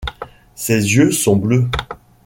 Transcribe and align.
Ses 0.55 0.95
yeux 0.95 1.11
sont 1.11 1.35
bleus. 1.35 1.69